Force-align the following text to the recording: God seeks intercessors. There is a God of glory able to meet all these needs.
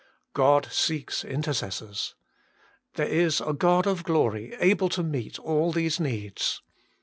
God 0.33 0.67
seeks 0.71 1.23
intercessors. 1.23 2.15
There 2.95 3.05
is 3.07 3.39
a 3.39 3.53
God 3.53 3.85
of 3.85 4.03
glory 4.03 4.55
able 4.59 4.89
to 4.89 5.03
meet 5.03 5.37
all 5.37 5.71
these 5.71 5.99
needs. 5.99 6.63